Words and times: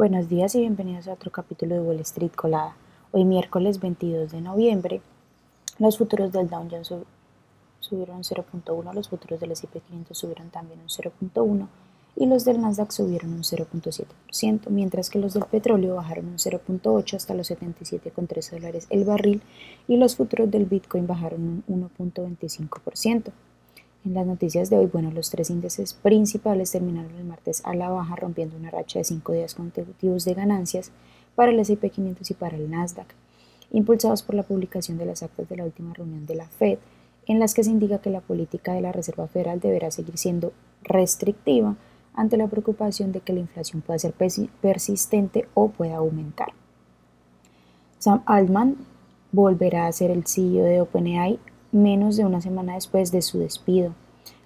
Buenos 0.00 0.30
días 0.30 0.54
y 0.54 0.60
bienvenidos 0.60 1.08
a 1.08 1.12
otro 1.12 1.30
capítulo 1.30 1.74
de 1.74 1.82
Wall 1.82 2.00
Street 2.00 2.32
Colada. 2.34 2.74
Hoy 3.12 3.26
miércoles 3.26 3.80
22 3.80 4.32
de 4.32 4.40
noviembre, 4.40 5.02
los 5.78 5.98
futuros 5.98 6.32
del 6.32 6.48
Dow 6.48 6.66
Jones 6.70 6.94
subieron 7.80 8.22
0.1, 8.22 8.94
los 8.94 9.10
futuros 9.10 9.38
del 9.40 9.52
S&P 9.52 9.78
500 9.78 10.16
subieron 10.16 10.48
también 10.48 10.80
un 10.80 10.88
0.1 10.88 11.68
y 12.16 12.24
los 12.24 12.46
del 12.46 12.62
Nasdaq 12.62 12.92
subieron 12.92 13.30
un 13.34 13.42
0.7%, 13.42 14.70
mientras 14.70 15.10
que 15.10 15.18
los 15.18 15.34
del 15.34 15.44
petróleo 15.44 15.96
bajaron 15.96 16.28
un 16.28 16.38
0.8 16.38 17.16
hasta 17.16 17.34
los 17.34 17.50
77,3 17.50 18.50
dólares 18.52 18.86
el 18.88 19.04
barril 19.04 19.42
y 19.86 19.98
los 19.98 20.16
futuros 20.16 20.50
del 20.50 20.64
Bitcoin 20.64 21.06
bajaron 21.06 21.62
un 21.66 21.90
1.25%. 21.98 23.32
En 24.02 24.14
las 24.14 24.26
noticias 24.26 24.70
de 24.70 24.78
hoy, 24.78 24.86
bueno, 24.86 25.10
los 25.10 25.28
tres 25.28 25.50
índices 25.50 25.92
principales 25.92 26.70
terminaron 26.70 27.14
el 27.16 27.24
martes 27.24 27.60
a 27.66 27.74
la 27.74 27.90
baja, 27.90 28.16
rompiendo 28.16 28.56
una 28.56 28.70
racha 28.70 28.98
de 28.98 29.04
cinco 29.04 29.32
días 29.32 29.54
consecutivos 29.54 30.24
de 30.24 30.32
ganancias 30.32 30.90
para 31.34 31.52
el 31.52 31.60
S&P 31.60 31.90
500 31.90 32.30
y 32.30 32.34
para 32.34 32.56
el 32.56 32.70
Nasdaq, 32.70 33.08
impulsados 33.72 34.22
por 34.22 34.36
la 34.36 34.42
publicación 34.42 34.96
de 34.96 35.04
las 35.04 35.22
actas 35.22 35.50
de 35.50 35.56
la 35.56 35.64
última 35.64 35.92
reunión 35.92 36.24
de 36.24 36.34
la 36.34 36.46
Fed, 36.46 36.78
en 37.26 37.38
las 37.38 37.52
que 37.52 37.62
se 37.62 37.70
indica 37.70 37.98
que 37.98 38.08
la 38.08 38.22
política 38.22 38.72
de 38.72 38.80
la 38.80 38.90
Reserva 38.90 39.28
Federal 39.28 39.60
deberá 39.60 39.90
seguir 39.90 40.16
siendo 40.16 40.54
restrictiva 40.82 41.76
ante 42.14 42.38
la 42.38 42.48
preocupación 42.48 43.12
de 43.12 43.20
que 43.20 43.34
la 43.34 43.40
inflación 43.40 43.82
pueda 43.82 43.98
ser 43.98 44.14
persistente 44.60 45.46
o 45.52 45.68
pueda 45.68 45.96
aumentar. 45.96 46.48
Sam 47.98 48.22
Altman 48.24 48.76
volverá 49.30 49.86
a 49.86 49.92
ser 49.92 50.10
el 50.10 50.26
CEO 50.26 50.64
de 50.64 50.80
OpenAI 50.80 51.38
menos 51.72 52.16
de 52.16 52.24
una 52.24 52.40
semana 52.40 52.74
después 52.74 53.12
de 53.12 53.22
su 53.22 53.38
despido. 53.38 53.94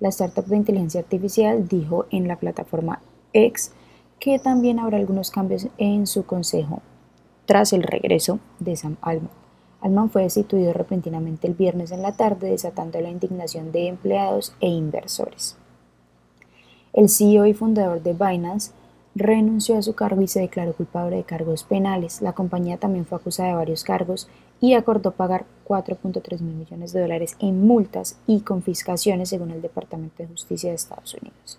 La 0.00 0.10
startup 0.10 0.46
de 0.46 0.56
inteligencia 0.56 1.00
artificial 1.00 1.66
dijo 1.68 2.06
en 2.10 2.28
la 2.28 2.36
plataforma 2.36 3.00
X 3.32 3.72
que 4.18 4.38
también 4.38 4.78
habrá 4.78 4.96
algunos 4.96 5.30
cambios 5.30 5.68
en 5.78 6.06
su 6.06 6.24
consejo 6.24 6.82
tras 7.46 7.72
el 7.72 7.82
regreso 7.82 8.40
de 8.58 8.76
Sam 8.76 8.96
Altman. 9.00 9.30
Altman 9.80 10.10
fue 10.10 10.22
destituido 10.22 10.72
repentinamente 10.72 11.46
el 11.46 11.54
viernes 11.54 11.92
en 11.92 12.02
la 12.02 12.12
tarde, 12.12 12.50
desatando 12.50 13.00
la 13.00 13.10
indignación 13.10 13.70
de 13.70 13.86
empleados 13.86 14.54
e 14.60 14.68
inversores. 14.68 15.56
El 16.92 17.08
CEO 17.08 17.46
y 17.46 17.54
fundador 17.54 18.02
de 18.02 18.12
Binance 18.12 18.72
renunció 19.18 19.76
a 19.76 19.82
su 19.82 19.94
cargo 19.94 20.22
y 20.22 20.28
se 20.28 20.40
declaró 20.40 20.72
culpable 20.72 21.16
de 21.16 21.24
cargos 21.24 21.64
penales. 21.64 22.22
La 22.22 22.32
compañía 22.32 22.78
también 22.78 23.04
fue 23.04 23.18
acusada 23.18 23.50
de 23.50 23.54
varios 23.56 23.84
cargos 23.84 24.28
y 24.60 24.74
acordó 24.74 25.12
pagar 25.12 25.44
4.3 25.66 26.40
mil 26.40 26.54
millones 26.54 26.92
de 26.92 27.00
dólares 27.00 27.36
en 27.40 27.66
multas 27.66 28.18
y 28.26 28.40
confiscaciones 28.40 29.28
según 29.28 29.50
el 29.50 29.62
Departamento 29.62 30.22
de 30.22 30.28
Justicia 30.28 30.70
de 30.70 30.76
Estados 30.76 31.14
Unidos. 31.14 31.58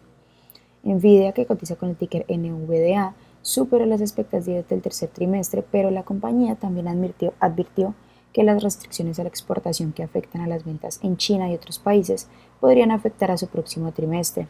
Nvidia, 0.84 1.34
que 1.34 1.46
cotiza 1.46 1.76
con 1.76 1.90
el 1.90 1.96
ticker 1.96 2.26
NVDA, 2.30 3.14
superó 3.42 3.86
las 3.86 4.02
expectativas 4.02 4.68
del 4.68 4.82
tercer 4.82 5.10
trimestre, 5.10 5.64
pero 5.70 5.92
la 5.92 6.04
compañía 6.04 6.56
también 6.56 6.88
advirtió, 6.88 7.34
advirtió 7.40 7.94
que 8.40 8.45
las 8.45 8.64
restricciones 8.64 9.20
a 9.20 9.23
la 9.23 9.28
exportación 9.28 9.92
que 9.92 10.02
afectan 10.02 10.40
a 10.40 10.48
las 10.48 10.64
ventas 10.64 11.02
en 11.04 11.18
China 11.18 11.52
y 11.52 11.56
otros 11.56 11.78
países 11.78 12.30
podrían 12.62 12.90
afectar 12.90 13.31
a 13.31 13.38
su 13.38 13.48
próximo 13.48 13.92
trimestre. 13.92 14.48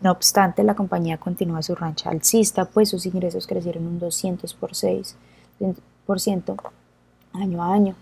No 0.00 0.12
obstante, 0.12 0.62
la 0.62 0.76
compañía 0.76 1.18
continúa 1.18 1.60
su 1.60 1.74
rancha 1.74 2.10
alcista, 2.10 2.66
pues 2.66 2.90
sus 2.90 3.04
ingresos 3.04 3.48
crecieron 3.48 3.88
un 3.88 3.98
200% 3.98 6.56
año 7.32 7.62
a 7.64 7.74
año. 7.74 7.96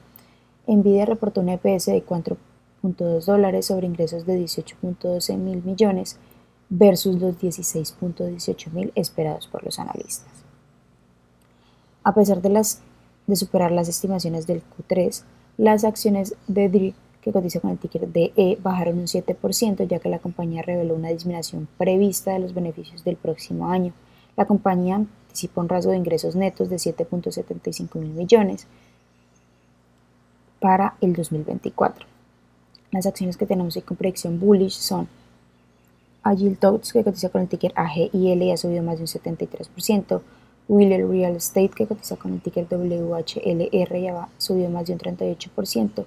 Nvidia 0.66 1.06
reportó 1.06 1.40
un 1.40 1.48
EPS 1.48 1.86
de 1.86 2.04
4.2 2.04 3.24
dólares 3.24 3.64
sobre 3.64 3.86
ingresos 3.86 4.26
de 4.26 4.38
18.12 4.38 5.38
mil 5.38 5.64
millones 5.64 6.18
versus 6.68 7.18
los 7.18 7.38
16.18 7.38 8.72
mil 8.72 8.92
esperados 8.94 9.46
por 9.46 9.64
los 9.64 9.78
analistas. 9.78 10.28
A 12.04 12.12
pesar 12.12 12.42
de 12.42 12.50
las 12.50 12.82
de 13.30 13.36
superar 13.36 13.72
las 13.72 13.88
estimaciones 13.88 14.46
del 14.46 14.62
Q3, 14.62 15.22
las 15.56 15.84
acciones 15.84 16.34
de 16.46 16.68
DRI, 16.68 16.94
que 17.22 17.32
cotiza 17.32 17.60
con 17.60 17.70
el 17.70 17.78
ticker 17.78 18.08
DE, 18.08 18.58
bajaron 18.62 18.98
un 18.98 19.06
7%, 19.06 19.86
ya 19.86 19.98
que 19.98 20.08
la 20.08 20.18
compañía 20.18 20.62
reveló 20.62 20.94
una 20.94 21.08
disminución 21.08 21.68
prevista 21.76 22.32
de 22.32 22.38
los 22.38 22.54
beneficios 22.54 23.04
del 23.04 23.16
próximo 23.16 23.68
año. 23.68 23.92
La 24.36 24.46
compañía 24.46 24.96
anticipó 24.96 25.60
un 25.60 25.68
rasgo 25.68 25.90
de 25.90 25.98
ingresos 25.98 26.34
netos 26.34 26.70
de 26.70 26.76
7.75 26.76 27.98
mil 27.98 28.10
millones 28.10 28.66
para 30.60 30.96
el 31.00 31.12
2024. 31.12 32.06
Las 32.90 33.06
acciones 33.06 33.36
que 33.36 33.46
tenemos 33.46 33.76
ahí 33.76 33.82
con 33.82 33.96
predicción 33.96 34.40
bullish 34.40 34.78
son 34.78 35.08
Agile 36.22 36.58
que 36.92 37.04
cotiza 37.04 37.30
con 37.30 37.42
el 37.42 37.48
ticker 37.48 37.72
AGIL 37.74 38.42
y 38.42 38.50
ha 38.50 38.56
subido 38.56 38.82
más 38.82 38.96
de 38.96 39.02
un 39.02 39.06
73%, 39.06 40.20
Wheeler 40.70 41.08
Real 41.08 41.34
Estate, 41.34 41.70
que 41.70 41.86
cotiza 41.88 42.14
con 42.14 42.32
el 42.32 42.40
ticker 42.40 42.64
WHLR 42.70 43.96
y 43.96 44.06
ha 44.06 44.28
subido 44.38 44.70
más 44.70 44.86
de 44.86 44.92
un 44.92 45.00
38%, 45.00 46.04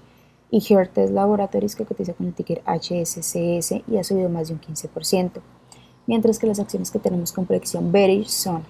y 0.51 0.73
Hertes 0.73 1.11
Laboratories, 1.11 1.75
que 1.75 1.83
cotiza 1.83 2.13
con 2.13 2.27
el 2.27 2.33
ticker 2.33 2.61
HSCS 2.65 3.83
y 3.85 3.97
ha 3.97 4.03
subido 4.05 4.29
más 4.29 4.47
de 4.47 4.53
un 4.53 4.61
15%. 4.61 5.41
Mientras 6.07 6.39
que 6.39 6.47
las 6.47 6.61
acciones 6.61 6.91
que 6.91 6.99
tenemos 6.99 7.33
con 7.33 7.45
predicción 7.45 7.91
bearish 7.91 8.29
son 8.29 8.63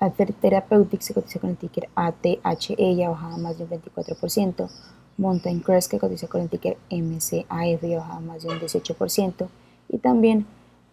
Alter 0.00 0.32
Therapeutics, 0.32 1.06
que 1.06 1.14
cotiza 1.14 1.38
con 1.38 1.50
el 1.50 1.56
ticker 1.56 1.88
ATHE 1.94 2.40
y 2.76 3.02
ha 3.04 3.10
bajado 3.10 3.38
más 3.38 3.56
de 3.56 3.64
un 3.64 3.70
24%, 3.70 4.68
Mountain 5.16 5.60
Crest, 5.60 5.90
que 5.92 6.00
cotiza 6.00 6.26
con 6.26 6.40
el 6.40 6.48
ticker 6.48 6.76
MCAF 6.90 7.84
y 7.84 7.94
ha 7.94 7.98
bajado 7.98 8.20
más 8.20 8.42
de 8.42 8.48
un 8.48 8.58
18%, 8.58 9.48
y 9.90 9.98
también 9.98 10.44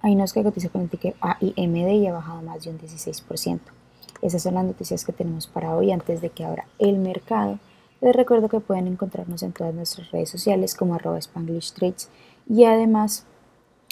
Ainos, 0.02 0.32
que 0.32 0.44
cotiza 0.44 0.70
con 0.70 0.82
el 0.82 0.90
ticker 0.90 1.16
AIMD 1.22 1.88
y 1.88 2.06
ha 2.06 2.14
bajado 2.14 2.44
más 2.44 2.64
de 2.64 2.70
un 2.70 2.78
16%. 2.78 3.60
Esas 4.24 4.42
son 4.42 4.56
las 4.56 4.64
noticias 4.64 5.04
que 5.04 5.12
tenemos 5.12 5.48
para 5.48 5.76
hoy 5.76 5.92
antes 5.92 6.22
de 6.22 6.30
que 6.30 6.46
abra 6.46 6.66
el 6.80 6.98
mercado. 6.98 7.60
Les 8.00 8.16
recuerdo 8.16 8.48
que 8.48 8.62
pueden 8.62 8.88
encontrarnos 8.88 9.44
en 9.44 9.52
todas 9.52 9.76
nuestras 9.76 10.12
redes 10.12 10.30
sociales 10.30 10.76
como 10.76 10.96
arroba 10.96 11.20
y 12.48 12.64
además 12.64 13.26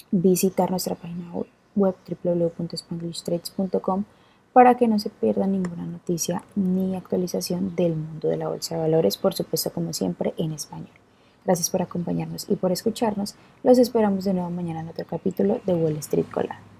visitar 0.10 0.72
nuestra 0.72 0.96
página 0.96 1.34
web 1.76 1.96
www.spanglishtrades.com 2.24 4.06
para 4.54 4.76
que 4.76 4.88
no 4.88 5.00
se 5.00 5.10
pierda 5.10 5.48
ninguna 5.48 5.86
noticia 5.86 6.44
ni 6.56 6.96
actualización 6.96 7.76
del 7.76 7.98
mundo 7.98 8.30
de 8.30 8.38
la 8.38 8.48
bolsa 8.48 8.76
de 8.76 8.82
valores, 8.82 9.18
por 9.18 9.34
supuesto 9.34 9.74
como 9.74 9.92
siempre 9.92 10.34
en 10.38 10.54
español. 10.54 10.88
Gracias 11.44 11.70
por 11.70 11.82
acompañarnos 11.82 12.50
y 12.50 12.56
por 12.56 12.72
escucharnos. 12.72 13.36
Los 13.64 13.80
esperamos 13.80 14.24
de 14.24 14.34
nuevo 14.34 14.50
mañana 14.50 14.80
en 14.80 14.90
otro 14.90 15.06
capítulo 15.06 15.60
de 15.66 15.74
Wall 15.74 15.98
Street 15.98 16.28
Colada. 16.32 16.71